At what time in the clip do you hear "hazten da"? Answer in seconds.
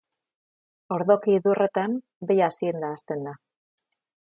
2.97-3.41